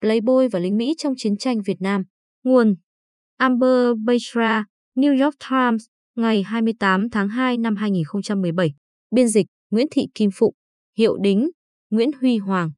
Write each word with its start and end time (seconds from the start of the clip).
Playboy 0.00 0.48
và 0.52 0.58
lính 0.58 0.76
Mỹ 0.76 0.94
trong 0.98 1.14
chiến 1.16 1.36
tranh 1.36 1.62
Việt 1.66 1.80
Nam. 1.80 2.02
Nguồn 2.44 2.74
Amber 3.36 3.92
Beitra, 4.06 4.64
New 4.96 5.24
York 5.24 5.34
Times, 5.50 5.84
ngày 6.16 6.42
28 6.42 7.10
tháng 7.10 7.28
2 7.28 7.56
năm 7.58 7.76
2017. 7.76 8.72
Biên 9.10 9.28
dịch 9.28 9.46
Nguyễn 9.70 9.86
Thị 9.90 10.06
Kim 10.14 10.30
Phụng. 10.34 10.54
Hiệu 10.98 11.16
đính 11.16 11.50
Nguyễn 11.90 12.10
Huy 12.20 12.38
Hoàng. 12.38 12.70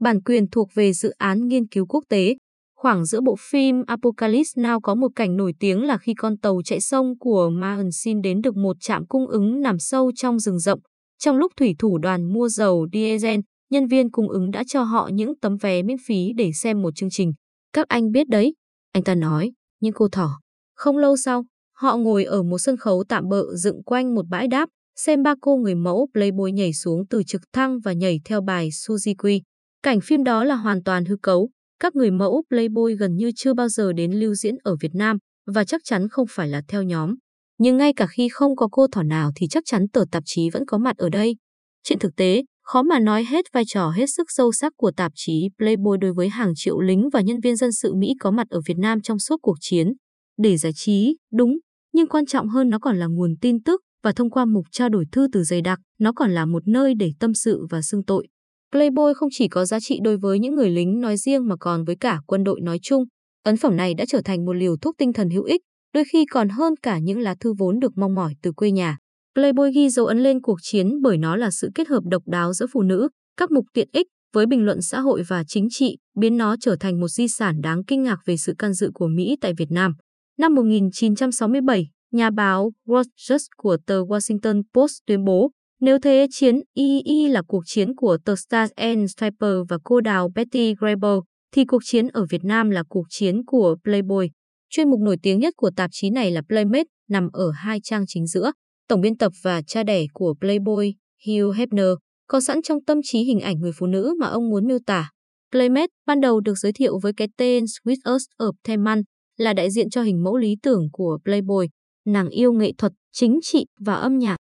Bản 0.00 0.22
quyền 0.22 0.50
thuộc 0.50 0.68
về 0.74 0.92
dự 0.92 1.10
án 1.10 1.48
nghiên 1.48 1.66
cứu 1.66 1.86
quốc 1.86 2.04
tế. 2.08 2.36
Khoảng 2.76 3.04
giữa 3.04 3.20
bộ 3.20 3.36
phim 3.50 3.82
Apocalypse 3.86 4.62
Now 4.62 4.80
có 4.80 4.94
một 4.94 5.08
cảnh 5.16 5.36
nổi 5.36 5.54
tiếng 5.60 5.82
là 5.82 5.98
khi 5.98 6.14
con 6.14 6.38
tàu 6.38 6.60
chạy 6.64 6.80
sông 6.80 7.18
của 7.18 7.50
Mahensin 7.50 8.22
đến 8.22 8.40
được 8.40 8.56
một 8.56 8.76
trạm 8.80 9.06
cung 9.06 9.26
ứng 9.26 9.60
nằm 9.60 9.78
sâu 9.78 10.12
trong 10.16 10.38
rừng 10.38 10.58
rộng. 10.58 10.80
Trong 11.18 11.36
lúc 11.36 11.52
thủy 11.56 11.74
thủ 11.78 11.98
đoàn 11.98 12.32
mua 12.32 12.48
dầu 12.48 12.86
diesel, 12.92 13.40
nhân 13.70 13.86
viên 13.86 14.10
cung 14.10 14.28
ứng 14.28 14.50
đã 14.50 14.64
cho 14.66 14.82
họ 14.82 15.10
những 15.12 15.38
tấm 15.40 15.56
vé 15.56 15.82
miễn 15.82 15.96
phí 16.06 16.32
để 16.36 16.52
xem 16.52 16.82
một 16.82 16.94
chương 16.96 17.10
trình. 17.10 17.32
Các 17.72 17.88
anh 17.88 18.12
biết 18.12 18.28
đấy, 18.28 18.54
anh 18.92 19.02
ta 19.02 19.14
nói, 19.14 19.52
nhưng 19.80 19.92
cô 19.92 20.08
thỏ. 20.08 20.40
Không 20.74 20.98
lâu 20.98 21.16
sau, 21.16 21.44
họ 21.76 21.96
ngồi 21.96 22.24
ở 22.24 22.42
một 22.42 22.58
sân 22.58 22.76
khấu 22.76 23.04
tạm 23.08 23.28
bợ 23.28 23.56
dựng 23.56 23.82
quanh 23.82 24.14
một 24.14 24.24
bãi 24.28 24.48
đáp, 24.48 24.68
xem 24.96 25.22
ba 25.22 25.34
cô 25.40 25.56
người 25.56 25.74
mẫu 25.74 26.08
Playboy 26.12 26.52
nhảy 26.52 26.72
xuống 26.72 27.06
từ 27.10 27.22
trực 27.26 27.40
thăng 27.52 27.80
và 27.80 27.92
nhảy 27.92 28.20
theo 28.24 28.40
bài 28.40 28.68
Suzuki. 28.68 29.40
Cảnh 29.82 30.00
phim 30.00 30.24
đó 30.24 30.44
là 30.44 30.54
hoàn 30.54 30.82
toàn 30.82 31.04
hư 31.04 31.16
cấu. 31.22 31.50
Các 31.78 31.96
người 31.96 32.10
mẫu 32.10 32.42
Playboy 32.48 32.94
gần 32.94 33.16
như 33.16 33.30
chưa 33.36 33.54
bao 33.54 33.68
giờ 33.68 33.92
đến 33.92 34.12
lưu 34.12 34.34
diễn 34.34 34.54
ở 34.64 34.76
Việt 34.80 34.94
Nam 34.94 35.18
và 35.46 35.64
chắc 35.64 35.80
chắn 35.84 36.08
không 36.08 36.26
phải 36.30 36.48
là 36.48 36.62
theo 36.68 36.82
nhóm. 36.82 37.14
Nhưng 37.58 37.76
ngay 37.76 37.92
cả 37.92 38.06
khi 38.06 38.28
không 38.28 38.56
có 38.56 38.68
cô 38.72 38.86
thỏ 38.86 39.02
nào 39.02 39.30
thì 39.36 39.48
chắc 39.48 39.62
chắn 39.66 39.88
tờ 39.88 40.04
tạp 40.12 40.22
chí 40.26 40.50
vẫn 40.50 40.66
có 40.66 40.78
mặt 40.78 40.96
ở 40.96 41.08
đây. 41.08 41.36
Trên 41.82 41.98
thực 41.98 42.16
tế, 42.16 42.42
khó 42.70 42.82
mà 42.82 42.98
nói 42.98 43.24
hết 43.24 43.44
vai 43.52 43.64
trò 43.66 43.90
hết 43.90 44.06
sức 44.06 44.26
sâu 44.28 44.52
sắc 44.52 44.72
của 44.76 44.90
tạp 44.96 45.12
chí 45.14 45.48
Playboy 45.58 45.96
đối 46.00 46.12
với 46.12 46.28
hàng 46.28 46.52
triệu 46.56 46.80
lính 46.80 47.08
và 47.12 47.20
nhân 47.20 47.40
viên 47.40 47.56
dân 47.56 47.72
sự 47.72 47.94
Mỹ 47.94 48.14
có 48.20 48.30
mặt 48.30 48.46
ở 48.50 48.60
Việt 48.66 48.78
Nam 48.78 49.00
trong 49.00 49.18
suốt 49.18 49.36
cuộc 49.42 49.56
chiến. 49.60 49.92
Để 50.38 50.56
giải 50.56 50.72
trí, 50.74 51.16
đúng, 51.32 51.58
nhưng 51.92 52.08
quan 52.08 52.26
trọng 52.26 52.48
hơn 52.48 52.70
nó 52.70 52.78
còn 52.78 52.96
là 52.98 53.06
nguồn 53.06 53.34
tin 53.40 53.62
tức 53.62 53.80
và 54.02 54.12
thông 54.12 54.30
qua 54.30 54.44
mục 54.44 54.64
trao 54.72 54.88
đổi 54.88 55.04
thư 55.12 55.26
từ 55.32 55.42
dày 55.42 55.60
đặc, 55.60 55.78
nó 55.98 56.12
còn 56.12 56.30
là 56.30 56.46
một 56.46 56.68
nơi 56.68 56.94
để 56.98 57.10
tâm 57.20 57.34
sự 57.34 57.66
và 57.70 57.82
xưng 57.82 58.04
tội. 58.04 58.26
Playboy 58.72 59.12
không 59.16 59.28
chỉ 59.32 59.48
có 59.48 59.64
giá 59.64 59.80
trị 59.80 59.98
đối 60.02 60.16
với 60.16 60.38
những 60.38 60.54
người 60.54 60.70
lính 60.70 61.00
nói 61.00 61.16
riêng 61.16 61.48
mà 61.48 61.56
còn 61.60 61.84
với 61.84 61.96
cả 62.00 62.20
quân 62.26 62.44
đội 62.44 62.60
nói 62.60 62.78
chung. 62.82 63.04
Ấn 63.42 63.56
phẩm 63.56 63.76
này 63.76 63.94
đã 63.94 64.04
trở 64.08 64.20
thành 64.24 64.44
một 64.44 64.52
liều 64.52 64.76
thuốc 64.76 64.94
tinh 64.98 65.12
thần 65.12 65.30
hữu 65.30 65.44
ích, 65.44 65.60
đôi 65.94 66.04
khi 66.12 66.24
còn 66.26 66.48
hơn 66.48 66.74
cả 66.82 66.98
những 66.98 67.18
lá 67.18 67.34
thư 67.40 67.52
vốn 67.58 67.80
được 67.80 67.92
mong 67.96 68.14
mỏi 68.14 68.34
từ 68.42 68.52
quê 68.52 68.70
nhà. 68.70 68.98
Playboy 69.34 69.70
ghi 69.74 69.88
dấu 69.88 70.06
ấn 70.06 70.18
lên 70.18 70.40
cuộc 70.40 70.58
chiến 70.62 71.02
bởi 71.02 71.18
nó 71.18 71.36
là 71.36 71.50
sự 71.50 71.70
kết 71.74 71.88
hợp 71.88 72.02
độc 72.04 72.22
đáo 72.26 72.52
giữa 72.52 72.66
phụ 72.72 72.82
nữ, 72.82 73.08
các 73.36 73.50
mục 73.50 73.64
tiện 73.72 73.88
ích 73.92 74.06
với 74.34 74.46
bình 74.46 74.64
luận 74.64 74.82
xã 74.82 75.00
hội 75.00 75.22
và 75.28 75.44
chính 75.44 75.68
trị, 75.70 75.96
biến 76.16 76.36
nó 76.36 76.56
trở 76.60 76.76
thành 76.80 77.00
một 77.00 77.08
di 77.08 77.28
sản 77.28 77.60
đáng 77.60 77.84
kinh 77.84 78.02
ngạc 78.02 78.18
về 78.26 78.36
sự 78.36 78.54
can 78.58 78.72
dự 78.72 78.90
của 78.94 79.06
Mỹ 79.06 79.36
tại 79.40 79.52
Việt 79.58 79.70
Nam. 79.70 79.94
Năm 80.38 80.54
1967, 80.54 81.86
nhà 82.12 82.30
báo 82.30 82.72
Rogers 82.86 83.44
của 83.56 83.76
tờ 83.86 84.00
Washington 84.02 84.62
Post 84.74 84.98
tuyên 85.06 85.24
bố 85.24 85.50
nếu 85.80 85.98
thế 85.98 86.26
chiến 86.30 86.60
II 86.74 87.28
là 87.28 87.42
cuộc 87.48 87.62
chiến 87.66 87.94
của 87.94 88.18
tờ 88.24 88.36
Stars 88.36 88.72
and 88.76 89.10
Stripes 89.10 89.66
và 89.68 89.78
cô 89.84 90.00
đào 90.00 90.30
Betty 90.34 90.74
Grable, 90.74 91.18
thì 91.52 91.64
cuộc 91.64 91.82
chiến 91.84 92.08
ở 92.08 92.26
Việt 92.30 92.44
Nam 92.44 92.70
là 92.70 92.82
cuộc 92.88 93.06
chiến 93.08 93.44
của 93.46 93.76
Playboy. 93.84 94.30
Chuyên 94.70 94.90
mục 94.90 95.00
nổi 95.00 95.16
tiếng 95.22 95.38
nhất 95.38 95.54
của 95.56 95.70
tạp 95.76 95.90
chí 95.92 96.10
này 96.10 96.30
là 96.30 96.42
Playmate, 96.48 96.84
nằm 97.08 97.28
ở 97.32 97.50
hai 97.50 97.80
trang 97.82 98.04
chính 98.06 98.26
giữa. 98.26 98.52
Tổng 98.90 99.00
biên 99.00 99.16
tập 99.16 99.32
và 99.42 99.62
cha 99.62 99.82
đẻ 99.82 100.04
của 100.12 100.34
Playboy, 100.40 100.94
Hugh 101.26 101.56
Hefner, 101.56 101.96
có 102.26 102.40
sẵn 102.40 102.62
trong 102.62 102.84
tâm 102.84 102.98
trí 103.02 103.18
hình 103.18 103.40
ảnh 103.40 103.60
người 103.60 103.72
phụ 103.78 103.86
nữ 103.86 104.14
mà 104.20 104.26
ông 104.26 104.48
muốn 104.48 104.66
miêu 104.66 104.78
tả. 104.86 105.10
Playmate 105.52 105.86
ban 106.06 106.20
đầu 106.20 106.40
được 106.40 106.58
giới 106.58 106.72
thiệu 106.72 106.98
với 107.02 107.12
cái 107.16 107.28
tên 107.36 107.64
Sweet 107.64 107.96
Earth 108.04 108.26
of 108.38 108.52
Theman, 108.64 109.02
là 109.36 109.52
đại 109.52 109.70
diện 109.70 109.90
cho 109.90 110.02
hình 110.02 110.22
mẫu 110.24 110.36
lý 110.36 110.56
tưởng 110.62 110.88
của 110.92 111.18
Playboy. 111.24 111.66
Nàng 112.06 112.28
yêu 112.28 112.52
nghệ 112.52 112.72
thuật, 112.78 112.92
chính 113.12 113.38
trị 113.42 113.66
và 113.80 113.94
âm 113.94 114.18
nhạc. 114.18 114.36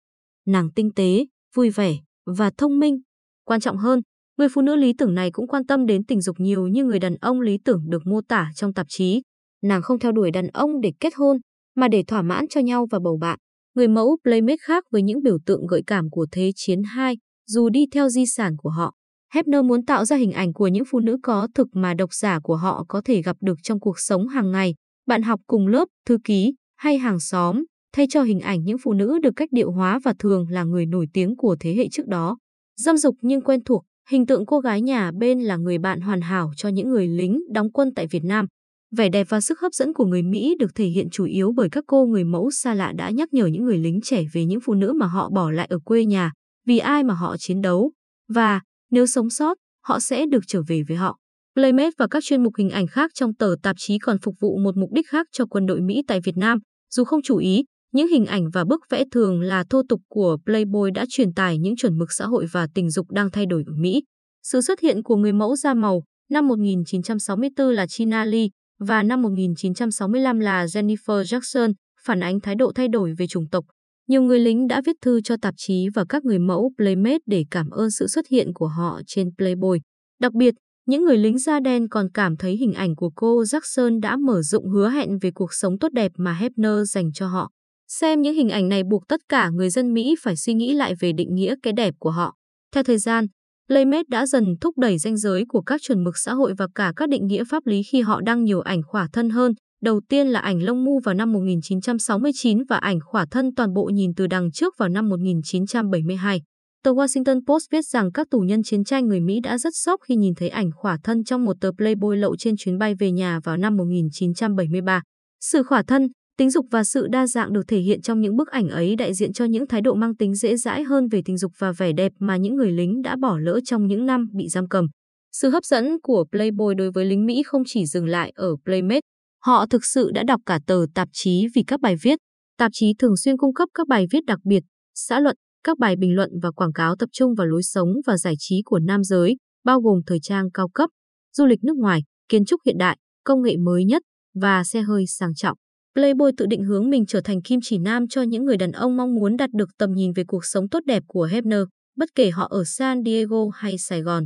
Nàng 0.47 0.69
tinh 0.75 0.91
tế, 0.97 1.27
vui 1.55 1.71
vẻ 1.71 1.97
và 2.37 2.51
thông 2.59 2.79
minh. 2.79 3.01
Quan 3.45 3.61
trọng 3.61 3.77
hơn, 3.77 4.01
người 4.39 4.49
phụ 4.55 4.63
nữ 4.63 4.77
lý 4.77 4.93
tưởng 4.99 5.15
này 5.15 5.31
cũng 5.31 5.47
quan 5.47 5.67
tâm 5.67 5.87
đến 5.87 6.05
tình 6.05 6.21
dục 6.21 6.37
nhiều 6.39 6.67
như 6.67 6.85
người 6.85 6.99
đàn 6.99 7.15
ông 7.15 7.41
lý 7.41 7.59
tưởng 7.65 7.83
được 7.89 8.07
mô 8.07 8.21
tả 8.29 8.51
trong 8.55 8.75
tạp 8.75 8.87
chí. 8.89 9.23
Nàng 9.63 9.83
không 9.83 9.99
theo 9.99 10.13
đuổi 10.13 10.31
đàn 10.31 10.49
ông 10.49 10.81
để 10.81 10.93
kết 11.01 11.15
hôn, 11.17 11.37
mà 11.77 11.89
để 11.89 12.03
thỏa 12.07 12.23
mãn 12.23 12.49
cho 12.49 12.61
nhau 12.61 12.87
và 12.91 12.99
bầu 12.99 13.19
bạn. 13.21 13.39
Người 13.75 13.89
mẫu 13.89 14.17
Playmate 14.25 14.57
khác 14.61 14.85
với 14.91 15.03
những 15.03 15.23
biểu 15.23 15.39
tượng 15.47 15.67
gợi 15.67 15.83
cảm 15.87 16.11
của 16.11 16.27
Thế 16.33 16.53
chiến 16.55 16.83
II, 16.97 17.17
dù 17.47 17.69
đi 17.69 17.87
theo 17.93 18.09
di 18.09 18.27
sản 18.27 18.57
của 18.57 18.71
họ. 18.71 18.95
Hepner 19.35 19.65
muốn 19.65 19.85
tạo 19.85 20.05
ra 20.05 20.17
hình 20.17 20.33
ảnh 20.33 20.53
của 20.53 20.67
những 20.67 20.85
phụ 20.91 21.01
nữ 21.01 21.19
có 21.23 21.49
thực 21.55 21.69
mà 21.73 21.95
độc 21.95 22.15
giả 22.15 22.41
của 22.43 22.57
họ 22.57 22.85
có 22.89 23.03
thể 23.05 23.23
gặp 23.23 23.37
được 23.41 23.59
trong 23.63 23.81
cuộc 23.81 23.99
sống 23.99 24.29
hàng 24.29 24.51
ngày, 24.51 24.75
bạn 25.07 25.23
học 25.23 25.41
cùng 25.47 25.67
lớp, 25.67 25.89
thư 26.07 26.19
ký 26.25 26.55
hay 26.77 26.99
hàng 26.99 27.21
xóm, 27.21 27.65
thay 27.93 28.07
cho 28.11 28.23
hình 28.23 28.41
ảnh 28.41 28.65
những 28.65 28.79
phụ 28.79 28.93
nữ 28.93 29.19
được 29.23 29.33
cách 29.37 29.49
điệu 29.53 29.71
hóa 29.71 30.01
và 30.05 30.15
thường 30.19 30.47
là 30.51 30.65
người 30.65 30.87
nổi 30.87 31.07
tiếng 31.13 31.37
của 31.37 31.57
thế 31.61 31.75
hệ 31.75 31.89
trước 31.89 32.07
đó. 32.07 32.39
Dâm 32.77 32.97
dục 32.97 33.15
nhưng 33.23 33.41
quen 33.41 33.65
thuộc, 33.65 33.85
hình 34.11 34.27
tượng 34.27 34.47
cô 34.47 34.61
gái 34.61 34.83
nhà 34.83 35.11
bên 35.19 35.41
là 35.41 35.57
người 35.57 35.79
bạn 35.79 36.01
hoàn 36.01 36.21
hảo 36.21 36.53
cho 36.57 36.69
những 36.69 36.89
người 36.91 37.09
lính 37.09 37.41
đóng 37.53 37.73
quân 37.73 37.95
tại 37.95 38.07
Việt 38.07 38.25
Nam. 38.25 38.47
Vẻ 38.91 39.09
đẹp 39.09 39.27
và 39.31 39.41
sức 39.41 39.61
hấp 39.61 39.75
dẫn 39.75 39.93
của 39.93 40.05
người 40.05 40.23
Mỹ 40.23 40.57
được 40.59 40.75
thể 40.75 40.87
hiện 40.87 41.11
chủ 41.11 41.25
yếu 41.25 41.53
bởi 41.57 41.69
các 41.73 41.85
cô 41.87 42.07
người 42.07 42.25
mẫu 42.25 42.51
xa 42.51 42.75
lạ 42.75 42.93
đã 42.97 43.11
nhắc 43.11 43.35
nhở 43.35 43.47
những 43.47 43.65
người 43.65 43.79
lính 43.79 44.01
trẻ 44.01 44.25
về 44.33 44.45
những 44.45 44.61
phụ 44.61 44.75
nữ 44.75 44.93
mà 44.93 45.07
họ 45.07 45.31
bỏ 45.31 45.51
lại 45.51 45.67
ở 45.71 45.79
quê 45.79 46.05
nhà, 46.05 46.33
vì 46.67 46.79
ai 46.79 47.05
mà 47.05 47.15
họ 47.15 47.37
chiến 47.37 47.61
đấu. 47.61 47.93
Và, 48.29 48.61
nếu 48.91 49.07
sống 49.07 49.31
sót, 49.31 49.59
họ 49.85 50.01
sẽ 50.01 50.27
được 50.27 50.45
trở 50.47 50.63
về 50.69 50.83
với 50.89 50.97
họ. 50.97 51.19
Playmate 51.55 51.91
và 51.99 52.07
các 52.07 52.25
chuyên 52.25 52.43
mục 52.43 52.53
hình 52.59 52.71
ảnh 52.71 52.87
khác 52.87 53.11
trong 53.15 53.35
tờ 53.35 53.55
tạp 53.63 53.77
chí 53.79 53.99
còn 53.99 54.19
phục 54.19 54.35
vụ 54.41 54.59
một 54.59 54.77
mục 54.77 54.91
đích 54.93 55.09
khác 55.09 55.27
cho 55.33 55.47
quân 55.47 55.67
đội 55.67 55.81
Mỹ 55.81 56.03
tại 56.07 56.21
Việt 56.21 56.37
Nam. 56.37 56.59
Dù 56.95 57.05
không 57.05 57.23
chú 57.23 57.37
ý, 57.37 57.65
những 57.93 58.09
hình 58.09 58.27
ảnh 58.27 58.51
và 58.53 58.65
bức 58.65 58.81
vẽ 58.91 59.05
thường 59.13 59.41
là 59.41 59.65
thô 59.71 59.83
tục 59.89 60.01
của 60.09 60.37
Playboy 60.45 60.91
đã 60.95 61.05
truyền 61.09 61.33
tải 61.33 61.59
những 61.59 61.77
chuẩn 61.77 61.99
mực 61.99 62.13
xã 62.13 62.27
hội 62.27 62.47
và 62.53 62.69
tình 62.75 62.91
dục 62.91 63.11
đang 63.11 63.31
thay 63.31 63.47
đổi 63.47 63.65
ở 63.67 63.73
Mỹ. 63.77 64.03
Sự 64.43 64.61
xuất 64.61 64.81
hiện 64.81 65.03
của 65.03 65.17
người 65.17 65.33
mẫu 65.33 65.57
da 65.57 65.75
màu 65.75 66.03
năm 66.31 66.49
1964 66.49 67.71
là 67.71 67.87
China 67.87 68.25
Lee 68.25 68.49
và 68.79 69.03
năm 69.03 69.23
1965 69.23 70.41
là 70.41 70.67
Jennifer 70.67 71.23
Jackson 71.23 71.73
phản 72.05 72.21
ánh 72.21 72.41
thái 72.41 72.55
độ 72.55 72.73
thay 72.75 72.89
đổi 72.89 73.15
về 73.19 73.27
chủng 73.27 73.49
tộc. 73.49 73.65
Nhiều 74.09 74.23
người 74.23 74.41
lính 74.41 74.67
đã 74.67 74.83
viết 74.87 74.97
thư 75.03 75.21
cho 75.21 75.37
tạp 75.43 75.55
chí 75.57 75.89
và 75.95 76.05
các 76.09 76.25
người 76.25 76.39
mẫu 76.39 76.73
Playmate 76.77 77.19
để 77.27 77.45
cảm 77.51 77.71
ơn 77.71 77.91
sự 77.91 78.07
xuất 78.07 78.29
hiện 78.29 78.53
của 78.55 78.69
họ 78.69 79.01
trên 79.07 79.31
Playboy. 79.39 79.79
Đặc 80.21 80.33
biệt, 80.33 80.55
những 80.87 81.05
người 81.05 81.17
lính 81.17 81.39
da 81.39 81.61
đen 81.61 81.89
còn 81.89 82.09
cảm 82.15 82.37
thấy 82.37 82.57
hình 82.57 82.73
ảnh 82.73 82.97
của 82.97 83.11
cô 83.15 83.43
Jackson 83.43 84.01
đã 84.01 84.17
mở 84.17 84.43
rộng 84.43 84.71
hứa 84.71 84.89
hẹn 84.91 85.19
về 85.19 85.31
cuộc 85.35 85.55
sống 85.55 85.79
tốt 85.79 85.93
đẹp 85.93 86.13
mà 86.17 86.39
Hefner 86.41 86.85
dành 86.85 87.13
cho 87.13 87.27
họ. 87.27 87.51
Xem 87.89 88.23
những 88.23 88.35
hình 88.35 88.49
ảnh 88.49 88.69
này 88.69 88.83
buộc 88.85 89.09
tất 89.09 89.21
cả 89.29 89.51
người 89.51 89.71
dân 89.71 89.95
Mỹ 89.95 90.15
phải 90.23 90.37
suy 90.37 90.55
nghĩ 90.55 90.75
lại 90.75 90.95
về 91.01 91.13
định 91.13 91.35
nghĩa 91.35 91.55
cái 91.63 91.73
đẹp 91.73 91.95
của 91.99 92.11
họ. 92.11 92.35
Theo 92.75 92.85
thời 92.85 92.99
gian, 92.99 93.27
Playmate 93.69 94.03
đã 94.09 94.27
dần 94.27 94.45
thúc 94.61 94.79
đẩy 94.79 94.99
ranh 94.99 95.17
giới 95.17 95.45
của 95.49 95.61
các 95.61 95.83
chuẩn 95.83 96.05
mực 96.05 96.19
xã 96.19 96.35
hội 96.35 96.55
và 96.59 96.67
cả 96.75 96.93
các 96.97 97.09
định 97.09 97.27
nghĩa 97.27 97.45
pháp 97.45 97.67
lý 97.67 97.83
khi 97.83 98.01
họ 98.01 98.21
đăng 98.21 98.45
nhiều 98.45 98.61
ảnh 98.61 98.83
khỏa 98.83 99.09
thân 99.13 99.31
hơn. 99.31 99.53
Đầu 99.83 100.01
tiên 100.09 100.27
là 100.29 100.41
ảnh 100.41 100.63
lông 100.63 100.85
mu 100.85 101.01
vào 101.05 101.15
năm 101.15 101.33
1969 101.33 102.65
và 102.69 102.77
ảnh 102.77 102.99
khỏa 103.01 103.27
thân 103.31 103.55
toàn 103.55 103.75
bộ 103.75 103.85
nhìn 103.85 104.15
từ 104.17 104.27
đằng 104.27 104.51
trước 104.51 104.75
vào 104.79 104.89
năm 104.89 105.09
1972. 105.09 106.43
Tờ 106.85 106.93
Washington 106.93 107.41
Post 107.47 107.65
viết 107.71 107.85
rằng 107.87 108.13
các 108.13 108.27
tù 108.31 108.39
nhân 108.41 108.63
chiến 108.63 108.85
tranh 108.85 109.07
người 109.07 109.21
Mỹ 109.21 109.41
đã 109.41 109.59
rất 109.59 109.73
sốc 109.77 110.01
khi 110.09 110.17
nhìn 110.17 110.35
thấy 110.35 110.49
ảnh 110.49 110.71
khỏa 110.75 110.99
thân 111.05 111.25
trong 111.25 111.45
một 111.45 111.57
tờ 111.61 111.71
Playboy 111.79 112.17
lậu 112.17 112.37
trên 112.37 112.55
chuyến 112.57 112.79
bay 112.79 112.95
về 112.95 113.13
nhà 113.13 113.41
vào 113.45 113.57
năm 113.57 113.77
1973. 113.77 115.03
Sự 115.41 115.63
khỏa 115.63 115.83
thân, 115.83 116.09
tính 116.39 116.51
dục 116.51 116.67
và 116.71 116.85
sự 116.85 117.07
đa 117.11 117.27
dạng 117.27 117.53
được 117.53 117.63
thể 117.69 117.79
hiện 117.79 118.03
trong 118.03 118.21
những 118.21 118.37
bức 118.37 118.49
ảnh 118.49 118.69
ấy 118.69 118.97
đại 118.97 119.15
diện 119.15 119.33
cho 119.33 119.45
những 119.45 119.67
thái 119.67 119.81
độ 119.81 119.95
mang 119.95 120.17
tính 120.17 120.35
dễ 120.35 120.57
dãi 120.57 120.83
hơn 120.83 121.09
về 121.09 121.23
tình 121.25 121.39
dục 121.39 121.53
và 121.59 121.73
vẻ 121.73 121.93
đẹp 121.93 122.13
mà 122.19 122.37
những 122.37 122.57
người 122.57 122.73
lính 122.73 123.03
đã 123.03 123.17
bỏ 123.17 123.39
lỡ 123.39 123.61
trong 123.65 123.87
những 123.87 124.07
năm 124.07 124.27
bị 124.35 124.49
giam 124.49 124.69
cầm. 124.69 124.87
Sự 125.33 125.51
hấp 125.51 125.65
dẫn 125.65 126.01
của 126.03 126.25
Playboy 126.31 126.75
đối 126.77 126.91
với 126.91 127.05
lính 127.05 127.27
Mỹ 127.27 127.43
không 127.47 127.63
chỉ 127.67 127.87
dừng 127.87 128.07
lại 128.07 128.33
ở 128.35 128.57
Playmate, 128.65 129.01
họ 129.45 129.67
thực 129.67 129.85
sự 129.85 130.11
đã 130.15 130.23
đọc 130.27 130.41
cả 130.47 130.59
tờ 130.67 130.87
tạp 130.95 131.09
chí 131.13 131.47
vì 131.55 131.63
các 131.67 131.81
bài 131.81 131.97
viết. 132.03 132.19
Tạp 132.59 132.71
chí 132.75 132.95
thường 132.99 133.17
xuyên 133.17 133.37
cung 133.37 133.55
cấp 133.55 133.69
các 133.75 133.89
bài 133.89 134.07
viết 134.11 134.25
đặc 134.25 134.39
biệt, 134.45 134.63
xã 134.95 135.21
luận, 135.21 135.37
các 135.65 135.79
bài 135.79 135.97
bình 135.97 136.15
luận 136.15 136.31
và 136.43 136.51
quảng 136.51 136.73
cáo 136.73 136.97
tập 136.97 137.09
trung 137.13 137.35
vào 137.35 137.47
lối 137.47 137.63
sống 137.63 137.89
và 138.07 138.17
giải 138.17 138.35
trí 138.39 138.63
của 138.65 138.79
nam 138.79 139.05
giới, 139.05 139.37
bao 139.65 139.81
gồm 139.81 140.01
thời 140.07 140.19
trang 140.23 140.51
cao 140.55 140.69
cấp, 140.69 140.91
du 141.33 141.47
lịch 141.47 141.65
nước 141.65 141.77
ngoài, 141.77 142.03
kiến 142.29 142.45
trúc 142.45 142.61
hiện 142.67 142.79
đại, 142.79 142.99
công 143.25 143.43
nghệ 143.43 143.57
mới 143.57 143.85
nhất 143.85 144.03
và 144.35 144.65
xe 144.65 144.83
hơi 144.83 145.07
sang 145.07 145.35
trọng. 145.35 145.59
Playboy 145.99 146.31
tự 146.37 146.47
định 146.47 146.65
hướng 146.65 146.91
mình 146.91 147.07
trở 147.07 147.21
thành 147.21 147.43
kim 147.43 147.61
chỉ 147.63 147.79
nam 147.79 148.09
cho 148.09 148.23
những 148.23 148.45
người 148.45 148.57
đàn 148.57 148.73
ông 148.73 148.97
mong 148.97 149.15
muốn 149.15 149.37
đạt 149.37 149.51
được 149.53 149.69
tầm 149.79 149.93
nhìn 149.93 150.13
về 150.13 150.25
cuộc 150.29 150.45
sống 150.45 150.69
tốt 150.69 150.81
đẹp 150.87 151.03
của 151.07 151.27
Hefner, 151.27 151.67
bất 151.97 152.09
kể 152.15 152.31
họ 152.31 152.47
ở 152.51 152.65
San 152.65 153.03
Diego 153.05 153.45
hay 153.55 153.79
Sài 153.79 154.03
Gòn. 154.03 154.25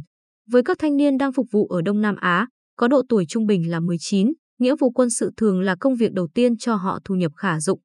Với 0.51 0.63
các 0.63 0.79
thanh 0.81 0.97
niên 0.97 1.19
đang 1.19 1.33
phục 1.33 1.47
vụ 1.53 1.67
ở 1.67 1.83
Đông 1.83 2.01
Nam 2.01 2.17
Á, 2.21 2.47
có 2.77 2.89
độ 2.89 3.03
tuổi 3.09 3.25
trung 3.29 3.47
bình 3.47 3.71
là 3.71 3.81
19, 3.81 4.33
nghĩa 4.59 4.75
vụ 4.81 4.91
quân 4.91 5.11
sự 5.11 5.31
thường 5.37 5.61
là 5.61 5.77
công 5.81 5.95
việc 5.95 6.13
đầu 6.13 6.29
tiên 6.35 6.57
cho 6.57 6.75
họ 6.75 6.99
thu 7.05 7.15
nhập 7.15 7.33
khả 7.37 7.61
dụng. 7.61 7.81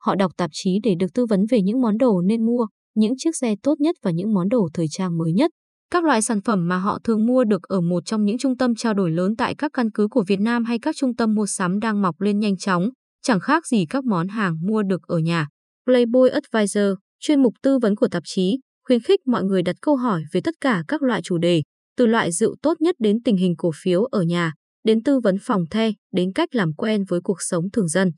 Họ 0.00 0.14
đọc 0.14 0.32
tạp 0.36 0.50
chí 0.52 0.78
để 0.82 0.94
được 0.98 1.14
tư 1.14 1.26
vấn 1.26 1.40
về 1.50 1.62
những 1.62 1.80
món 1.80 1.98
đồ 1.98 2.20
nên 2.20 2.46
mua, 2.46 2.66
những 2.94 3.14
chiếc 3.18 3.36
xe 3.36 3.54
tốt 3.62 3.80
nhất 3.80 3.96
và 4.02 4.10
những 4.10 4.34
món 4.34 4.48
đồ 4.48 4.68
thời 4.74 4.86
trang 4.90 5.18
mới 5.18 5.32
nhất. 5.32 5.50
Các 5.90 6.04
loại 6.04 6.22
sản 6.22 6.40
phẩm 6.40 6.68
mà 6.68 6.78
họ 6.78 6.98
thường 7.04 7.26
mua 7.26 7.44
được 7.44 7.62
ở 7.62 7.80
một 7.80 8.02
trong 8.06 8.24
những 8.24 8.38
trung 8.38 8.56
tâm 8.56 8.74
trao 8.74 8.94
đổi 8.94 9.10
lớn 9.10 9.36
tại 9.36 9.54
các 9.54 9.70
căn 9.74 9.90
cứ 9.90 10.08
của 10.10 10.24
Việt 10.26 10.40
Nam 10.40 10.64
hay 10.64 10.78
các 10.78 10.96
trung 10.96 11.16
tâm 11.16 11.34
mua 11.34 11.46
sắm 11.46 11.80
đang 11.80 12.02
mọc 12.02 12.20
lên 12.20 12.38
nhanh 12.38 12.56
chóng, 12.56 12.90
chẳng 13.22 13.40
khác 13.40 13.66
gì 13.66 13.86
các 13.90 14.04
món 14.04 14.28
hàng 14.28 14.56
mua 14.62 14.82
được 14.82 15.02
ở 15.02 15.18
nhà. 15.18 15.48
Playboy 15.86 16.28
Advisor, 16.28 16.94
chuyên 17.20 17.42
mục 17.42 17.54
tư 17.62 17.78
vấn 17.78 17.96
của 17.96 18.08
tạp 18.08 18.22
chí, 18.26 18.58
khuyến 18.86 19.00
khích 19.00 19.20
mọi 19.26 19.44
người 19.44 19.62
đặt 19.62 19.76
câu 19.80 19.96
hỏi 19.96 20.22
về 20.32 20.40
tất 20.44 20.54
cả 20.60 20.84
các 20.88 21.02
loại 21.02 21.22
chủ 21.22 21.38
đề, 21.38 21.62
từ 21.96 22.06
loại 22.06 22.32
rượu 22.32 22.56
tốt 22.62 22.80
nhất 22.80 22.94
đến 22.98 23.22
tình 23.22 23.36
hình 23.36 23.54
cổ 23.58 23.70
phiếu 23.82 24.04
ở 24.04 24.22
nhà, 24.22 24.52
đến 24.84 25.02
tư 25.02 25.20
vấn 25.20 25.36
phòng 25.40 25.64
the, 25.70 25.92
đến 26.12 26.32
cách 26.32 26.54
làm 26.54 26.72
quen 26.72 27.04
với 27.08 27.20
cuộc 27.24 27.42
sống 27.42 27.70
thường 27.70 27.88
dân. 27.88 28.10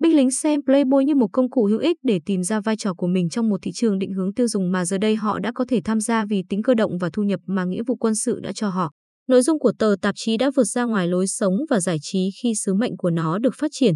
Binh 0.00 0.16
lính 0.16 0.30
xem 0.30 0.60
Playboy 0.64 1.04
như 1.04 1.14
một 1.14 1.28
công 1.32 1.50
cụ 1.50 1.64
hữu 1.64 1.78
ích 1.78 1.96
để 2.02 2.20
tìm 2.26 2.42
ra 2.42 2.60
vai 2.60 2.76
trò 2.76 2.94
của 2.94 3.06
mình 3.06 3.28
trong 3.28 3.48
một 3.48 3.62
thị 3.62 3.70
trường 3.74 3.98
định 3.98 4.12
hướng 4.12 4.34
tiêu 4.34 4.48
dùng 4.48 4.72
mà 4.72 4.84
giờ 4.84 4.98
đây 4.98 5.16
họ 5.16 5.38
đã 5.38 5.52
có 5.54 5.64
thể 5.68 5.80
tham 5.84 6.00
gia 6.00 6.24
vì 6.24 6.42
tính 6.48 6.62
cơ 6.62 6.74
động 6.74 6.98
và 6.98 7.10
thu 7.12 7.22
nhập 7.22 7.40
mà 7.46 7.64
nghĩa 7.64 7.82
vụ 7.86 7.96
quân 7.96 8.14
sự 8.14 8.40
đã 8.40 8.52
cho 8.52 8.68
họ. 8.68 8.90
Nội 9.28 9.42
dung 9.42 9.58
của 9.58 9.72
tờ 9.78 9.94
tạp 10.02 10.14
chí 10.18 10.36
đã 10.36 10.50
vượt 10.56 10.64
ra 10.64 10.84
ngoài 10.84 11.08
lối 11.08 11.26
sống 11.26 11.54
và 11.70 11.80
giải 11.80 11.96
trí 12.02 12.30
khi 12.42 12.52
sứ 12.54 12.74
mệnh 12.74 12.96
của 12.96 13.10
nó 13.10 13.38
được 13.38 13.54
phát 13.54 13.70
triển. 13.72 13.94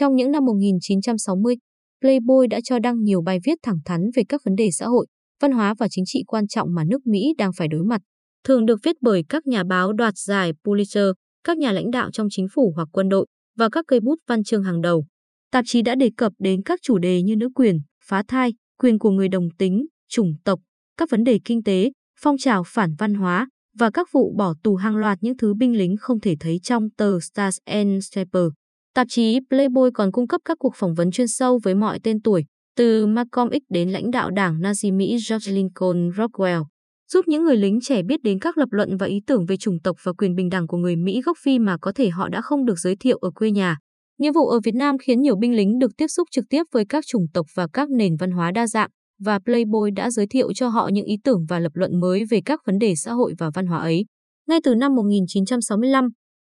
Trong 0.00 0.16
những 0.16 0.30
năm 0.30 0.44
1960, 0.44 1.56
Playboy 2.00 2.46
đã 2.50 2.60
cho 2.64 2.78
đăng 2.78 3.02
nhiều 3.02 3.22
bài 3.22 3.38
viết 3.44 3.58
thẳng 3.62 3.78
thắn 3.84 4.00
về 4.14 4.22
các 4.28 4.40
vấn 4.44 4.54
đề 4.56 4.70
xã 4.70 4.86
hội, 4.86 5.06
văn 5.40 5.52
hóa 5.52 5.74
và 5.78 5.88
chính 5.90 6.04
trị 6.06 6.22
quan 6.26 6.48
trọng 6.48 6.74
mà 6.74 6.84
nước 6.84 7.06
Mỹ 7.06 7.34
đang 7.38 7.50
phải 7.56 7.68
đối 7.68 7.84
mặt. 7.84 8.00
Thường 8.44 8.66
được 8.66 8.78
viết 8.82 8.96
bởi 9.00 9.24
các 9.28 9.46
nhà 9.46 9.64
báo 9.64 9.92
đoạt 9.92 10.14
giải 10.16 10.52
Pulitzer, 10.64 11.12
các 11.44 11.58
nhà 11.58 11.72
lãnh 11.72 11.90
đạo 11.90 12.10
trong 12.12 12.26
chính 12.30 12.46
phủ 12.54 12.72
hoặc 12.76 12.88
quân 12.92 13.08
đội 13.08 13.26
và 13.56 13.68
các 13.68 13.84
cây 13.88 14.00
bút 14.00 14.18
văn 14.28 14.44
chương 14.44 14.62
hàng 14.62 14.80
đầu. 14.80 15.06
Tạp 15.52 15.64
chí 15.68 15.82
đã 15.82 15.94
đề 15.94 16.10
cập 16.16 16.32
đến 16.38 16.62
các 16.62 16.80
chủ 16.82 16.98
đề 16.98 17.22
như 17.22 17.36
nữ 17.36 17.48
quyền, 17.54 17.78
phá 18.04 18.22
thai, 18.28 18.54
quyền 18.78 18.98
của 18.98 19.10
người 19.10 19.28
đồng 19.28 19.48
tính, 19.58 19.86
chủng 20.08 20.34
tộc, 20.44 20.60
các 20.96 21.10
vấn 21.10 21.24
đề 21.24 21.40
kinh 21.44 21.62
tế, 21.62 21.90
phong 22.20 22.38
trào 22.38 22.62
phản 22.66 22.94
văn 22.98 23.14
hóa 23.14 23.48
và 23.78 23.90
các 23.90 24.08
vụ 24.12 24.34
bỏ 24.38 24.54
tù 24.62 24.76
hàng 24.76 24.96
loạt 24.96 25.18
những 25.20 25.36
thứ 25.36 25.54
binh 25.54 25.76
lính 25.76 25.96
không 26.00 26.20
thể 26.20 26.34
thấy 26.40 26.60
trong 26.62 26.90
tờ 26.90 27.20
Stars 27.20 27.58
and 27.64 28.04
Stripes. 28.04 28.52
Tạp 28.94 29.06
chí 29.10 29.38
Playboy 29.48 29.90
còn 29.94 30.12
cung 30.12 30.28
cấp 30.28 30.40
các 30.44 30.58
cuộc 30.60 30.72
phỏng 30.76 30.94
vấn 30.94 31.10
chuyên 31.10 31.28
sâu 31.28 31.60
với 31.64 31.74
mọi 31.74 31.98
tên 32.02 32.22
tuổi, 32.22 32.44
từ 32.76 33.06
Malcolm 33.06 33.50
X 33.50 33.72
đến 33.72 33.90
lãnh 33.90 34.10
đạo 34.10 34.30
đảng 34.30 34.60
Nazi 34.60 34.96
Mỹ 34.96 35.18
George 35.30 35.52
Lincoln 35.52 36.08
Rockwell, 36.08 36.64
giúp 37.12 37.28
những 37.28 37.44
người 37.44 37.56
lính 37.56 37.78
trẻ 37.82 38.02
biết 38.02 38.22
đến 38.22 38.38
các 38.38 38.58
lập 38.58 38.68
luận 38.70 38.96
và 38.96 39.06
ý 39.06 39.20
tưởng 39.26 39.46
về 39.46 39.56
chủng 39.56 39.80
tộc 39.84 39.96
và 40.02 40.12
quyền 40.12 40.34
bình 40.34 40.48
đẳng 40.48 40.66
của 40.66 40.76
người 40.76 40.96
Mỹ 40.96 41.22
gốc 41.24 41.36
Phi 41.42 41.58
mà 41.58 41.76
có 41.80 41.92
thể 41.92 42.08
họ 42.08 42.28
đã 42.28 42.40
không 42.40 42.64
được 42.64 42.78
giới 42.78 42.96
thiệu 42.96 43.18
ở 43.18 43.30
quê 43.30 43.50
nhà. 43.50 43.76
Nghĩa 44.18 44.32
vụ 44.32 44.46
ở 44.46 44.60
Việt 44.64 44.74
Nam 44.74 44.98
khiến 44.98 45.20
nhiều 45.22 45.36
binh 45.36 45.56
lính 45.56 45.78
được 45.78 45.90
tiếp 45.96 46.06
xúc 46.08 46.28
trực 46.30 46.44
tiếp 46.50 46.62
với 46.72 46.84
các 46.88 47.04
chủng 47.06 47.26
tộc 47.34 47.46
và 47.54 47.66
các 47.72 47.90
nền 47.90 48.16
văn 48.16 48.30
hóa 48.30 48.50
đa 48.50 48.66
dạng, 48.66 48.90
và 49.20 49.38
Playboy 49.38 49.90
đã 49.96 50.10
giới 50.10 50.26
thiệu 50.26 50.52
cho 50.52 50.68
họ 50.68 50.88
những 50.92 51.04
ý 51.04 51.16
tưởng 51.24 51.46
và 51.48 51.58
lập 51.58 51.72
luận 51.74 52.00
mới 52.00 52.24
về 52.30 52.40
các 52.44 52.60
vấn 52.66 52.78
đề 52.78 52.94
xã 52.96 53.12
hội 53.12 53.34
và 53.38 53.50
văn 53.54 53.66
hóa 53.66 53.78
ấy. 53.78 54.04
Ngay 54.48 54.60
từ 54.64 54.74
năm 54.74 54.94
1965, 54.94 56.08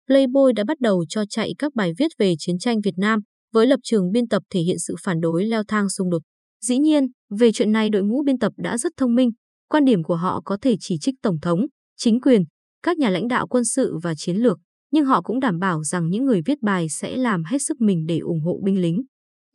Playboy 0.06 0.53
đã 0.56 0.64
bắt 0.64 0.81
đầu 0.81 1.05
cho 1.08 1.25
chạy 1.29 1.55
các 1.58 1.75
bài 1.75 1.93
viết 1.99 2.08
về 2.19 2.35
chiến 2.38 2.58
tranh 2.58 2.81
Việt 2.81 2.94
Nam, 2.97 3.20
với 3.53 3.67
lập 3.67 3.81
trường 3.82 4.11
biên 4.11 4.29
tập 4.29 4.43
thể 4.50 4.61
hiện 4.61 4.79
sự 4.79 4.94
phản 5.03 5.20
đối 5.20 5.44
leo 5.44 5.62
thang 5.69 5.88
xung 5.88 6.11
đột. 6.11 6.23
Dĩ 6.61 6.79
nhiên, 6.79 7.06
về 7.38 7.53
chuyện 7.53 7.73
này 7.73 7.91
đội 7.91 8.03
ngũ 8.03 8.23
biên 8.26 8.38
tập 8.38 8.53
đã 8.56 8.79
rất 8.79 8.93
thông 8.97 9.14
minh, 9.14 9.31
quan 9.69 9.85
điểm 9.85 10.03
của 10.03 10.17
họ 10.17 10.41
có 10.44 10.58
thể 10.62 10.76
chỉ 10.81 10.99
trích 11.00 11.14
Tổng 11.23 11.41
thống, 11.43 11.67
chính 11.97 12.20
quyền, 12.20 12.43
các 12.82 12.99
nhà 12.99 13.11
lãnh 13.11 13.29
đạo 13.29 13.47
quân 13.47 13.64
sự 13.64 13.99
và 14.03 14.14
chiến 14.14 14.37
lược, 14.37 14.58
nhưng 14.93 15.05
họ 15.05 15.23
cũng 15.23 15.41
đảm 15.41 15.58
bảo 15.58 15.85
rằng 15.85 16.09
những 16.11 16.25
người 16.25 16.41
viết 16.47 16.62
bài 16.62 16.88
sẽ 16.88 17.17
làm 17.17 17.44
hết 17.44 17.59
sức 17.59 17.81
mình 17.81 18.06
để 18.06 18.19
ủng 18.19 18.41
hộ 18.41 18.61
binh 18.64 18.81
lính. 18.81 19.02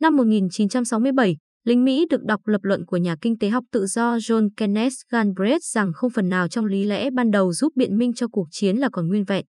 Năm 0.00 0.16
1967, 0.16 1.36
lính 1.64 1.84
Mỹ 1.84 2.06
được 2.10 2.22
đọc 2.24 2.46
lập 2.46 2.60
luận 2.62 2.86
của 2.86 2.96
nhà 2.96 3.16
kinh 3.20 3.38
tế 3.38 3.48
học 3.48 3.64
tự 3.72 3.86
do 3.86 4.16
John 4.16 4.48
Kenneth 4.56 4.94
Galbraith 5.10 5.62
rằng 5.62 5.92
không 5.94 6.10
phần 6.10 6.28
nào 6.28 6.48
trong 6.48 6.64
lý 6.64 6.84
lẽ 6.84 7.10
ban 7.10 7.30
đầu 7.30 7.52
giúp 7.52 7.72
biện 7.76 7.98
minh 7.98 8.12
cho 8.12 8.28
cuộc 8.28 8.48
chiến 8.50 8.76
là 8.76 8.88
còn 8.92 9.08
nguyên 9.08 9.24
vẹn. 9.24 9.44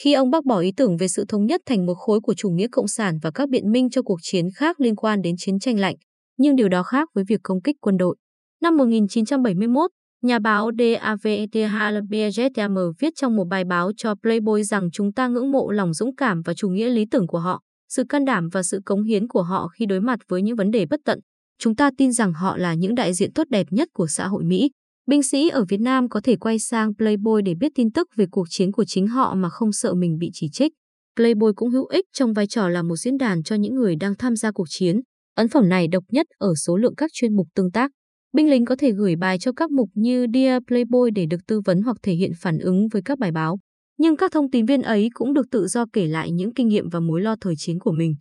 Khi 0.00 0.12
ông 0.12 0.30
bác 0.30 0.44
bỏ 0.44 0.60
ý 0.60 0.72
tưởng 0.76 0.96
về 0.96 1.08
sự 1.08 1.24
thống 1.28 1.46
nhất 1.46 1.60
thành 1.66 1.86
một 1.86 1.94
khối 1.94 2.20
của 2.20 2.34
chủ 2.34 2.50
nghĩa 2.50 2.68
cộng 2.72 2.88
sản 2.88 3.18
và 3.22 3.30
các 3.30 3.48
biện 3.48 3.72
minh 3.72 3.90
cho 3.90 4.02
cuộc 4.02 4.18
chiến 4.22 4.46
khác 4.56 4.80
liên 4.80 4.96
quan 4.96 5.22
đến 5.22 5.34
chiến 5.38 5.58
tranh 5.58 5.78
lạnh, 5.78 5.96
nhưng 6.38 6.56
điều 6.56 6.68
đó 6.68 6.82
khác 6.82 7.08
với 7.14 7.24
việc 7.28 7.40
công 7.42 7.62
kích 7.62 7.76
quân 7.80 7.96
đội. 7.96 8.16
Năm 8.62 8.76
1971, 8.76 9.90
Nhà 10.22 10.38
báo 10.38 10.70
DAVETHLBZM 10.78 12.92
viết 12.98 13.12
trong 13.16 13.36
một 13.36 13.44
bài 13.50 13.64
báo 13.64 13.90
cho 13.96 14.14
Playboy 14.22 14.62
rằng 14.62 14.88
chúng 14.92 15.12
ta 15.12 15.28
ngưỡng 15.28 15.50
mộ 15.50 15.70
lòng 15.70 15.94
dũng 15.94 16.16
cảm 16.16 16.42
và 16.42 16.54
chủ 16.54 16.68
nghĩa 16.68 16.88
lý 16.88 17.04
tưởng 17.10 17.26
của 17.26 17.38
họ, 17.38 17.60
sự 17.88 18.04
can 18.08 18.24
đảm 18.24 18.48
và 18.52 18.62
sự 18.62 18.80
cống 18.84 19.02
hiến 19.02 19.28
của 19.28 19.42
họ 19.42 19.68
khi 19.68 19.86
đối 19.86 20.00
mặt 20.00 20.18
với 20.28 20.42
những 20.42 20.56
vấn 20.56 20.70
đề 20.70 20.86
bất 20.86 21.00
tận. 21.04 21.20
Chúng 21.58 21.76
ta 21.76 21.90
tin 21.98 22.12
rằng 22.12 22.32
họ 22.32 22.56
là 22.56 22.74
những 22.74 22.94
đại 22.94 23.12
diện 23.12 23.32
tốt 23.32 23.46
đẹp 23.50 23.66
nhất 23.70 23.88
của 23.92 24.06
xã 24.06 24.26
hội 24.26 24.44
Mỹ. 24.44 24.70
Binh 25.08 25.22
sĩ 25.22 25.48
ở 25.48 25.64
Việt 25.68 25.80
Nam 25.80 26.08
có 26.08 26.20
thể 26.24 26.36
quay 26.36 26.58
sang 26.58 26.94
Playboy 26.94 27.42
để 27.44 27.54
biết 27.54 27.72
tin 27.74 27.90
tức 27.90 28.08
về 28.16 28.26
cuộc 28.30 28.46
chiến 28.50 28.72
của 28.72 28.84
chính 28.84 29.06
họ 29.06 29.34
mà 29.34 29.48
không 29.48 29.72
sợ 29.72 29.94
mình 29.94 30.18
bị 30.18 30.30
chỉ 30.32 30.48
trích. 30.52 30.72
Playboy 31.16 31.46
cũng 31.56 31.70
hữu 31.70 31.86
ích 31.86 32.04
trong 32.12 32.32
vai 32.32 32.46
trò 32.46 32.68
là 32.68 32.82
một 32.82 32.96
diễn 32.96 33.16
đàn 33.16 33.42
cho 33.42 33.56
những 33.56 33.74
người 33.74 33.96
đang 33.96 34.14
tham 34.18 34.36
gia 34.36 34.52
cuộc 34.52 34.66
chiến. 34.68 35.00
Ấn 35.34 35.48
phẩm 35.48 35.68
này 35.68 35.88
độc 35.88 36.04
nhất 36.12 36.26
ở 36.38 36.54
số 36.54 36.76
lượng 36.76 36.94
các 36.96 37.10
chuyên 37.12 37.36
mục 37.36 37.46
tương 37.54 37.70
tác. 37.70 37.90
Binh 38.32 38.50
lính 38.50 38.64
có 38.64 38.76
thể 38.78 38.92
gửi 38.92 39.16
bài 39.16 39.38
cho 39.38 39.52
các 39.52 39.70
mục 39.70 39.88
như 39.94 40.26
Dear 40.34 40.62
Playboy 40.68 41.10
để 41.14 41.26
được 41.26 41.40
tư 41.46 41.60
vấn 41.64 41.82
hoặc 41.82 41.96
thể 42.02 42.12
hiện 42.12 42.32
phản 42.40 42.58
ứng 42.58 42.88
với 42.88 43.02
các 43.04 43.18
bài 43.18 43.32
báo. 43.32 43.58
Nhưng 43.98 44.16
các 44.16 44.32
thông 44.32 44.50
tin 44.50 44.66
viên 44.66 44.82
ấy 44.82 45.08
cũng 45.14 45.34
được 45.34 45.46
tự 45.50 45.66
do 45.66 45.84
kể 45.92 46.06
lại 46.06 46.30
những 46.30 46.54
kinh 46.54 46.68
nghiệm 46.68 46.88
và 46.88 47.00
mối 47.00 47.20
lo 47.20 47.36
thời 47.40 47.54
chiến 47.58 47.78
của 47.78 47.92
mình. 47.92 48.14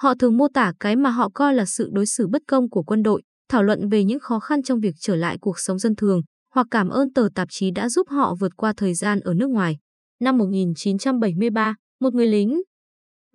Họ 0.00 0.14
thường 0.14 0.36
mô 0.36 0.46
tả 0.54 0.72
cái 0.80 0.96
mà 0.96 1.10
họ 1.10 1.30
coi 1.34 1.54
là 1.54 1.64
sự 1.64 1.88
đối 1.92 2.06
xử 2.06 2.26
bất 2.28 2.42
công 2.48 2.70
của 2.70 2.82
quân 2.82 3.02
đội, 3.02 3.22
thảo 3.48 3.62
luận 3.62 3.88
về 3.88 4.04
những 4.04 4.20
khó 4.20 4.38
khăn 4.38 4.62
trong 4.62 4.80
việc 4.80 4.94
trở 5.00 5.16
lại 5.16 5.36
cuộc 5.40 5.58
sống 5.58 5.78
dân 5.78 5.96
thường, 5.96 6.20
hoặc 6.54 6.66
cảm 6.70 6.88
ơn 6.88 7.12
tờ 7.12 7.28
tạp 7.34 7.48
chí 7.50 7.70
đã 7.70 7.88
giúp 7.88 8.08
họ 8.10 8.34
vượt 8.40 8.56
qua 8.56 8.72
thời 8.76 8.94
gian 8.94 9.20
ở 9.20 9.34
nước 9.34 9.50
ngoài. 9.50 9.76
Năm 10.20 10.38
1973, 10.38 11.74
một 12.00 12.14
người 12.14 12.26
lính, 12.26 12.62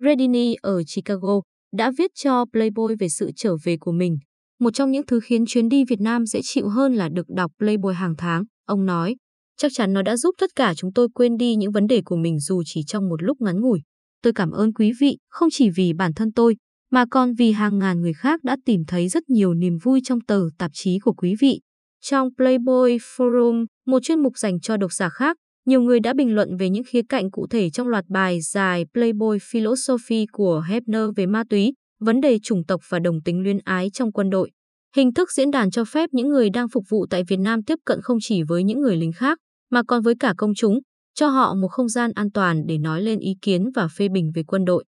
Redini 0.04 0.54
ở 0.54 0.82
Chicago, 0.94 1.40
đã 1.76 1.92
viết 1.98 2.10
cho 2.14 2.44
Playboy 2.52 2.94
về 3.00 3.08
sự 3.08 3.30
trở 3.36 3.56
về 3.64 3.76
của 3.80 3.92
mình. 3.92 4.18
Một 4.60 4.74
trong 4.74 4.90
những 4.90 5.06
thứ 5.06 5.20
khiến 5.20 5.44
chuyến 5.46 5.68
đi 5.68 5.84
Việt 5.84 6.00
Nam 6.00 6.26
dễ 6.26 6.40
chịu 6.42 6.68
hơn 6.68 6.94
là 6.94 7.08
được 7.08 7.26
đọc 7.28 7.52
Playboy 7.58 7.94
hàng 7.94 8.14
tháng, 8.18 8.44
ông 8.66 8.86
nói. 8.86 9.16
Chắc 9.56 9.72
chắn 9.74 9.92
nó 9.92 10.02
đã 10.02 10.16
giúp 10.16 10.34
tất 10.38 10.50
cả 10.56 10.74
chúng 10.74 10.92
tôi 10.92 11.08
quên 11.14 11.36
đi 11.36 11.54
những 11.54 11.72
vấn 11.72 11.86
đề 11.86 12.02
của 12.04 12.16
mình 12.16 12.38
dù 12.40 12.62
chỉ 12.66 12.82
trong 12.86 13.08
một 13.08 13.22
lúc 13.22 13.40
ngắn 13.40 13.60
ngủi. 13.60 13.80
Tôi 14.22 14.32
cảm 14.32 14.50
ơn 14.50 14.72
quý 14.72 14.92
vị 15.00 15.18
không 15.28 15.48
chỉ 15.52 15.70
vì 15.70 15.92
bản 15.92 16.12
thân 16.14 16.32
tôi, 16.32 16.56
mà 16.90 17.04
còn 17.10 17.34
vì 17.34 17.52
hàng 17.52 17.78
ngàn 17.78 18.00
người 18.00 18.12
khác 18.12 18.40
đã 18.44 18.56
tìm 18.64 18.84
thấy 18.86 19.08
rất 19.08 19.30
nhiều 19.30 19.54
niềm 19.54 19.78
vui 19.82 20.00
trong 20.04 20.20
tờ 20.20 20.42
tạp 20.58 20.70
chí 20.74 20.98
của 20.98 21.12
quý 21.12 21.34
vị. 21.40 21.60
Trong 22.02 22.28
Playboy 22.36 22.96
Forum, 22.96 23.66
một 23.86 24.02
chuyên 24.02 24.22
mục 24.22 24.38
dành 24.38 24.60
cho 24.60 24.76
độc 24.76 24.92
giả 24.92 25.08
khác, 25.08 25.36
nhiều 25.66 25.80
người 25.80 26.00
đã 26.00 26.14
bình 26.14 26.34
luận 26.34 26.56
về 26.56 26.70
những 26.70 26.84
khía 26.84 27.02
cạnh 27.08 27.30
cụ 27.30 27.46
thể 27.50 27.70
trong 27.70 27.88
loạt 27.88 28.04
bài 28.08 28.40
dài 28.40 28.84
Playboy 28.94 29.38
Philosophy 29.50 30.26
của 30.32 30.60
Hebner 30.60 31.02
về 31.16 31.26
ma 31.26 31.42
túy, 31.50 31.72
vấn 32.00 32.20
đề 32.20 32.38
chủng 32.42 32.64
tộc 32.64 32.80
và 32.88 32.98
đồng 32.98 33.20
tính 33.24 33.42
luyến 33.42 33.58
ái 33.64 33.90
trong 33.92 34.12
quân 34.12 34.30
đội. 34.30 34.50
Hình 34.96 35.14
thức 35.14 35.32
diễn 35.32 35.50
đàn 35.50 35.70
cho 35.70 35.84
phép 35.84 36.10
những 36.12 36.28
người 36.28 36.50
đang 36.50 36.68
phục 36.68 36.84
vụ 36.90 37.06
tại 37.10 37.22
Việt 37.28 37.36
Nam 37.36 37.62
tiếp 37.62 37.78
cận 37.84 38.00
không 38.02 38.18
chỉ 38.20 38.42
với 38.42 38.64
những 38.64 38.80
người 38.80 38.96
lính 38.96 39.12
khác, 39.12 39.38
mà 39.70 39.82
còn 39.88 40.02
với 40.02 40.14
cả 40.20 40.34
công 40.36 40.54
chúng, 40.54 40.78
cho 41.14 41.28
họ 41.28 41.54
một 41.54 41.68
không 41.68 41.88
gian 41.88 42.10
an 42.14 42.30
toàn 42.30 42.62
để 42.66 42.78
nói 42.78 43.02
lên 43.02 43.18
ý 43.18 43.32
kiến 43.42 43.70
và 43.74 43.88
phê 43.88 44.08
bình 44.08 44.30
về 44.34 44.42
quân 44.46 44.64
đội. 44.64 44.84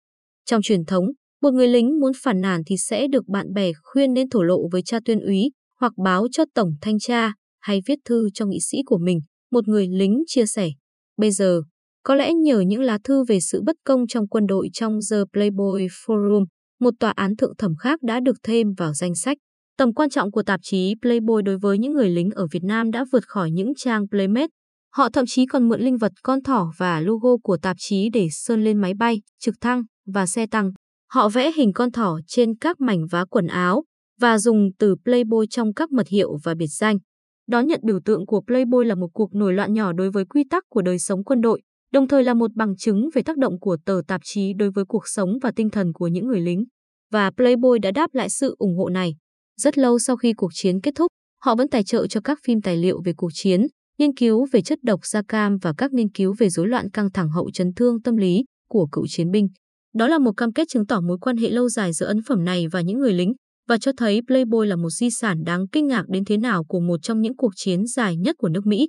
Trong 0.45 0.63
truyền 0.63 0.85
thống, 0.85 1.05
một 1.43 1.51
người 1.51 1.69
lính 1.69 2.01
muốn 2.01 2.13
phản 2.23 2.41
nàn 2.41 2.63
thì 2.67 2.77
sẽ 2.77 3.07
được 3.09 3.29
bạn 3.29 3.53
bè 3.55 3.73
khuyên 3.83 4.13
nên 4.13 4.31
thổ 4.31 4.43
lộ 4.43 4.69
với 4.73 4.83
cha 4.83 4.99
tuyên 5.05 5.21
úy 5.21 5.51
hoặc 5.81 5.93
báo 6.05 6.27
cho 6.33 6.45
tổng 6.55 6.71
thanh 6.81 6.99
tra 6.99 7.33
hay 7.61 7.81
viết 7.87 7.99
thư 8.05 8.29
cho 8.35 8.47
nghị 8.47 8.59
sĩ 8.61 8.79
của 8.87 8.99
mình, 8.99 9.21
một 9.51 9.69
người 9.69 9.89
lính 9.89 10.23
chia 10.27 10.47
sẻ. 10.47 10.71
Bây 11.17 11.31
giờ, 11.31 11.63
có 12.03 12.15
lẽ 12.15 12.33
nhờ 12.35 12.61
những 12.61 12.81
lá 12.81 12.99
thư 13.05 13.25
về 13.25 13.41
sự 13.41 13.63
bất 13.67 13.77
công 13.85 14.07
trong 14.07 14.29
quân 14.29 14.47
đội 14.47 14.69
trong 14.73 14.99
The 15.11 15.17
Playboy 15.33 15.87
Forum, 15.87 16.45
một 16.81 16.95
tòa 17.01 17.11
án 17.11 17.37
thượng 17.37 17.57
thẩm 17.57 17.77
khác 17.77 18.03
đã 18.03 18.21
được 18.21 18.37
thêm 18.43 18.67
vào 18.77 18.95
danh 18.95 19.15
sách. 19.15 19.39
Tầm 19.77 19.95
quan 19.95 20.11
trọng 20.11 20.31
của 20.31 20.43
tạp 20.43 20.61
chí 20.63 20.95
Playboy 21.03 21.43
đối 21.45 21.59
với 21.59 21.79
những 21.79 21.93
người 21.93 22.11
lính 22.11 22.31
ở 22.31 22.47
Việt 22.53 22.65
Nam 22.65 22.91
đã 22.91 23.05
vượt 23.13 23.29
khỏi 23.29 23.51
những 23.51 23.73
trang 23.77 24.09
Playmate. 24.09 24.49
Họ 24.95 25.09
thậm 25.11 25.25
chí 25.29 25.47
còn 25.47 25.69
mượn 25.69 25.81
linh 25.81 25.97
vật 25.97 26.13
con 26.23 26.43
thỏ 26.43 26.73
và 26.79 27.01
logo 27.01 27.37
của 27.43 27.57
tạp 27.57 27.77
chí 27.79 28.09
để 28.13 28.29
sơn 28.31 28.65
lên 28.65 28.81
máy 28.81 28.95
bay, 28.95 29.21
trực 29.41 29.55
thăng 29.61 29.83
và 30.07 30.27
xe 30.27 30.47
tăng. 30.47 30.71
Họ 31.13 31.29
vẽ 31.29 31.53
hình 31.53 31.73
con 31.73 31.93
thỏ 31.93 32.19
trên 32.27 32.59
các 32.59 32.81
mảnh 32.81 33.07
vá 33.11 33.25
quần 33.25 33.47
áo 33.47 33.85
và 34.21 34.39
dùng 34.39 34.71
từ 34.79 34.95
Playboy 35.05 35.47
trong 35.51 35.75
các 35.75 35.93
mật 35.93 36.09
hiệu 36.09 36.39
và 36.45 36.55
biệt 36.55 36.67
danh. 36.67 36.99
Đón 37.47 37.67
nhận 37.67 37.81
biểu 37.83 38.01
tượng 38.05 38.27
của 38.27 38.43
Playboy 38.47 38.85
là 38.85 38.95
một 38.95 39.09
cuộc 39.13 39.35
nổi 39.35 39.53
loạn 39.53 39.73
nhỏ 39.73 39.93
đối 39.93 40.11
với 40.11 40.25
quy 40.25 40.45
tắc 40.51 40.65
của 40.69 40.83
đời 40.83 40.99
sống 40.99 41.25
quân 41.25 41.41
đội, 41.41 41.63
đồng 41.93 42.09
thời 42.09 42.25
là 42.25 42.35
một 42.35 42.55
bằng 42.55 42.77
chứng 42.77 43.09
về 43.15 43.23
tác 43.23 43.37
động 43.37 43.61
của 43.61 43.77
tờ 43.85 44.01
tạp 44.09 44.21
chí 44.25 44.53
đối 44.57 44.71
với 44.71 44.85
cuộc 44.89 45.09
sống 45.09 45.31
và 45.43 45.53
tinh 45.57 45.71
thần 45.71 45.93
của 45.93 46.07
những 46.07 46.27
người 46.27 46.41
lính. 46.41 46.65
Và 47.13 47.31
Playboy 47.31 47.79
đã 47.83 47.91
đáp 47.91 48.15
lại 48.15 48.31
sự 48.31 48.55
ủng 48.59 48.77
hộ 48.77 48.89
này. 48.89 49.17
Rất 49.61 49.79
lâu 49.79 49.99
sau 49.99 50.17
khi 50.17 50.33
cuộc 50.33 50.51
chiến 50.55 50.81
kết 50.81 50.95
thúc, 50.97 51.07
họ 51.45 51.55
vẫn 51.55 51.69
tài 51.69 51.85
trợ 51.85 52.07
cho 52.07 52.21
các 52.21 52.39
phim 52.45 52.63
tài 52.63 52.77
liệu 52.77 53.03
về 53.05 53.13
cuộc 53.17 53.31
chiến, 53.35 53.67
nghiên 53.99 54.17
cứu 54.17 54.47
về 54.53 54.63
chất 54.63 54.79
độc 54.83 55.07
da 55.07 55.23
cam 55.29 55.57
và 55.63 55.73
các 55.79 55.93
nghiên 55.93 56.09
cứu 56.09 56.35
về 56.39 56.49
rối 56.49 56.69
loạn 56.69 56.91
căng 56.91 57.11
thẳng 57.11 57.29
hậu 57.29 57.51
chấn 57.51 57.73
thương 57.77 58.03
tâm 58.03 58.17
lý 58.17 58.45
của 58.69 58.89
cựu 58.93 59.07
chiến 59.09 59.31
binh. 59.31 59.49
Đó 59.95 60.09
là 60.09 60.19
một 60.19 60.33
cam 60.37 60.53
kết 60.53 60.69
chứng 60.69 60.87
tỏ 60.87 61.01
mối 61.01 61.19
quan 61.21 61.37
hệ 61.37 61.51
lâu 61.51 61.69
dài 61.69 61.93
giữa 61.93 62.07
ấn 62.07 62.23
phẩm 62.29 62.45
này 62.45 62.67
và 62.69 62.81
những 62.81 62.99
người 62.99 63.13
lính 63.13 63.33
và 63.69 63.79
cho 63.79 63.93
thấy 63.97 64.21
Playboy 64.27 64.67
là 64.67 64.77
một 64.77 64.91
di 64.91 65.11
sản 65.11 65.45
đáng 65.45 65.69
kinh 65.69 65.87
ngạc 65.87 66.09
đến 66.09 66.25
thế 66.25 66.37
nào 66.37 66.65
của 66.65 66.81
một 66.81 67.03
trong 67.03 67.21
những 67.21 67.37
cuộc 67.37 67.53
chiến 67.57 67.87
dài 67.87 68.17
nhất 68.17 68.37
của 68.39 68.49
nước 68.49 68.67
Mỹ. 68.67 68.89